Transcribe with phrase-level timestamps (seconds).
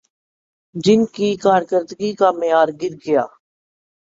[0.75, 3.23] جن کی کارکردگی کا معیار گرگیا